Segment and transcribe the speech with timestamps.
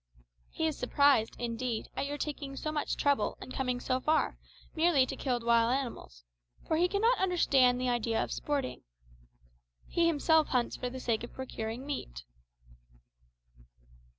[0.49, 4.39] He is surprised, indeed, at your taking so much trouble and coming so far
[4.75, 6.23] merely to kill wild animals,
[6.67, 8.81] for he cannot understand the idea of sporting.
[9.87, 12.23] He himself hunts for the sake of procuring meat."